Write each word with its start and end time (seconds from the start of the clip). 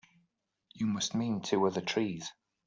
You 0.73 0.87
must 0.87 1.13
mean 1.13 1.41
two 1.41 1.63
other 1.67 1.79
trees. 1.81 2.33